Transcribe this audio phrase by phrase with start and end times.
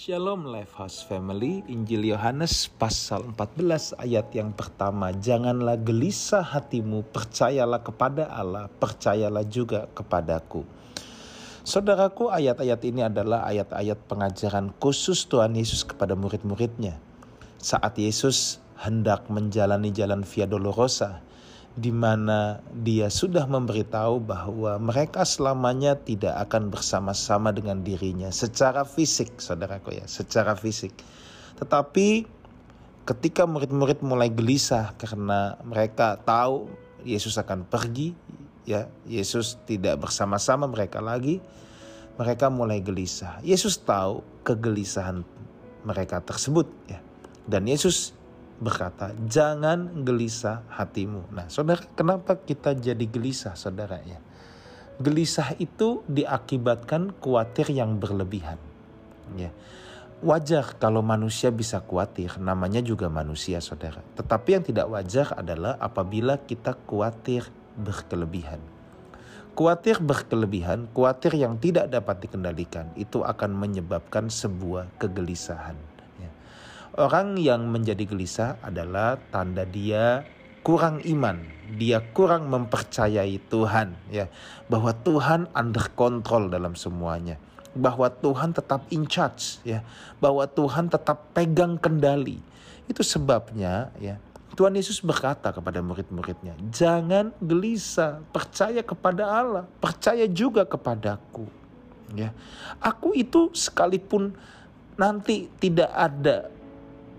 [0.00, 5.12] Shalom Lifehouse Family, Injil Yohanes pasal 14 ayat yang pertama.
[5.12, 10.64] Janganlah gelisah hatimu, percayalah kepada Allah, percayalah juga kepadaku.
[11.68, 16.96] Saudaraku, ayat-ayat ini adalah ayat-ayat pengajaran khusus Tuhan Yesus kepada murid-muridnya.
[17.60, 21.20] Saat Yesus hendak menjalani jalan Via Dolorosa,
[21.78, 29.38] di mana dia sudah memberitahu bahwa mereka selamanya tidak akan bersama-sama dengan dirinya secara fisik,
[29.38, 30.90] saudaraku ya, secara fisik.
[31.62, 32.26] Tetapi
[33.06, 36.66] ketika murid-murid mulai gelisah karena mereka tahu
[37.06, 38.12] Yesus akan pergi,
[38.66, 41.38] ya, Yesus tidak bersama-sama mereka lagi,
[42.18, 43.38] mereka mulai gelisah.
[43.46, 45.22] Yesus tahu kegelisahan
[45.86, 47.00] mereka tersebut, ya.
[47.48, 48.12] Dan Yesus
[48.60, 54.20] berkata, "Jangan gelisah hatimu." Nah, Saudara, kenapa kita jadi gelisah, Saudara ya?
[55.00, 58.60] Gelisah itu diakibatkan khawatir yang berlebihan.
[59.32, 59.48] Ya.
[60.20, 64.04] Wajar kalau manusia bisa khawatir, namanya juga manusia, Saudara.
[64.20, 67.48] Tetapi yang tidak wajar adalah apabila kita khawatir
[67.80, 68.60] berkelebihan.
[69.56, 75.89] Khawatir berkelebihan, khawatir yang tidak dapat dikendalikan, itu akan menyebabkan sebuah kegelisahan
[76.98, 80.26] Orang yang menjadi gelisah adalah tanda dia
[80.66, 81.38] kurang iman,
[81.78, 84.26] dia kurang mempercayai Tuhan ya,
[84.66, 87.38] bahwa Tuhan under control dalam semuanya,
[87.78, 89.86] bahwa Tuhan tetap in charge ya,
[90.18, 92.42] bahwa Tuhan tetap pegang kendali.
[92.90, 94.18] Itu sebabnya ya,
[94.58, 101.46] Tuhan Yesus berkata kepada murid-muridnya, "Jangan gelisah, percaya kepada Allah, percaya juga kepadaku."
[102.18, 102.34] Ya.
[102.82, 104.34] Aku itu sekalipun
[104.98, 106.50] nanti tidak ada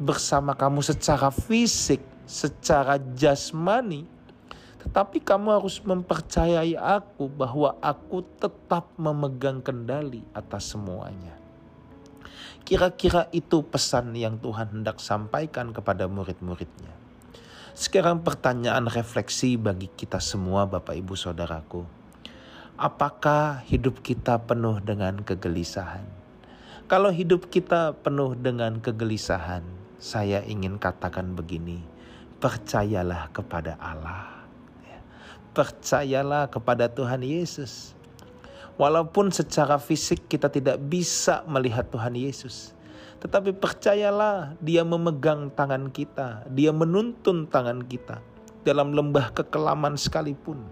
[0.00, 4.08] bersama kamu secara fisik, secara jasmani,
[4.82, 11.38] tetapi kamu harus mempercayai aku bahwa aku tetap memegang kendali atas semuanya.
[12.62, 16.94] Kira-kira itu pesan yang Tuhan hendak sampaikan kepada murid-muridnya.
[17.74, 21.82] Sekarang pertanyaan refleksi bagi kita semua Bapak Ibu Saudaraku.
[22.78, 26.04] Apakah hidup kita penuh dengan kegelisahan?
[26.86, 31.78] Kalau hidup kita penuh dengan kegelisahan, saya ingin katakan begini,
[32.42, 34.42] percayalah kepada Allah.
[34.82, 34.98] Ya.
[35.54, 37.94] Percayalah kepada Tuhan Yesus.
[38.74, 42.74] Walaupun secara fisik kita tidak bisa melihat Tuhan Yesus,
[43.22, 48.18] tetapi percayalah Dia memegang tangan kita, Dia menuntun tangan kita
[48.66, 50.66] dalam lembah kekelaman sekalipun,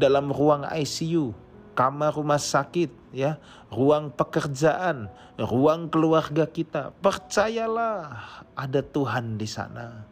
[0.00, 1.36] dalam ruang ICU,
[1.74, 3.36] kamar rumah sakit, ya,
[3.68, 6.94] ruang pekerjaan, ruang keluarga kita.
[7.02, 8.22] Percayalah
[8.54, 10.06] ada Tuhan di sana.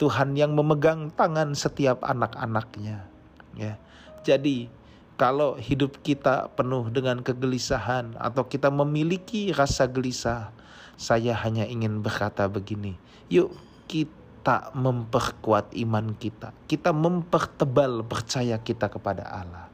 [0.00, 3.06] Tuhan yang memegang tangan setiap anak-anaknya,
[3.54, 3.78] ya.
[4.24, 4.66] Jadi,
[5.14, 10.50] kalau hidup kita penuh dengan kegelisahan atau kita memiliki rasa gelisah,
[10.98, 12.98] saya hanya ingin berkata begini,
[13.30, 13.54] yuk
[13.86, 16.50] kita memperkuat iman kita.
[16.66, 19.73] Kita mempertebal percaya kita kepada Allah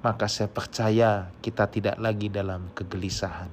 [0.00, 3.52] maka saya percaya kita tidak lagi dalam kegelisahan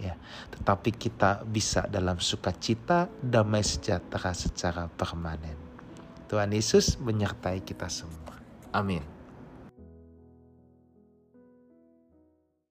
[0.00, 0.16] ya.
[0.52, 5.56] Tetapi kita bisa dalam sukacita damai sejahtera secara permanen.
[6.26, 8.40] Tuhan Yesus menyertai kita semua.
[8.72, 9.21] Amin